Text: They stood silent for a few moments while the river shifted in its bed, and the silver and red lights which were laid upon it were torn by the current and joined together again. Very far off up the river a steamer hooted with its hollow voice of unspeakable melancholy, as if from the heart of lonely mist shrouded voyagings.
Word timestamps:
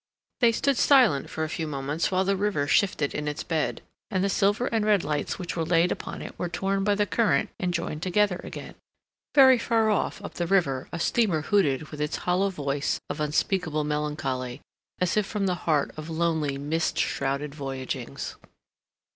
They 0.39 0.51
stood 0.51 0.77
silent 0.77 1.29
for 1.29 1.43
a 1.43 1.47
few 1.47 1.67
moments 1.67 2.09
while 2.09 2.25
the 2.25 2.35
river 2.35 2.65
shifted 2.65 3.13
in 3.13 3.27
its 3.27 3.43
bed, 3.43 3.83
and 4.09 4.23
the 4.23 4.29
silver 4.29 4.65
and 4.65 4.83
red 4.83 5.03
lights 5.03 5.37
which 5.37 5.55
were 5.55 5.63
laid 5.63 5.91
upon 5.91 6.23
it 6.23 6.33
were 6.39 6.49
torn 6.49 6.83
by 6.83 6.95
the 6.95 7.05
current 7.05 7.51
and 7.59 7.71
joined 7.71 8.01
together 8.01 8.41
again. 8.43 8.73
Very 9.35 9.59
far 9.59 9.91
off 9.91 10.19
up 10.23 10.33
the 10.33 10.47
river 10.47 10.89
a 10.91 10.99
steamer 10.99 11.41
hooted 11.41 11.89
with 11.91 12.01
its 12.01 12.15
hollow 12.15 12.49
voice 12.49 12.99
of 13.11 13.19
unspeakable 13.19 13.83
melancholy, 13.83 14.61
as 14.99 15.17
if 15.17 15.27
from 15.27 15.45
the 15.45 15.53
heart 15.69 15.91
of 15.95 16.09
lonely 16.09 16.57
mist 16.57 16.97
shrouded 16.97 17.53
voyagings. 17.53 18.37